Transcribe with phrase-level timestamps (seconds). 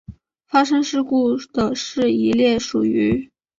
[0.47, 3.29] 发生事故的是一列属于。